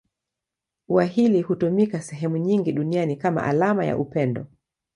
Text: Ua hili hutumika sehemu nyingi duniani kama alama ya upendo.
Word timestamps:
Ua 0.87 1.03
hili 1.03 1.41
hutumika 1.41 2.01
sehemu 2.01 2.37
nyingi 2.37 2.71
duniani 2.71 3.15
kama 3.15 3.43
alama 3.43 3.85
ya 3.85 3.97
upendo. 3.97 4.45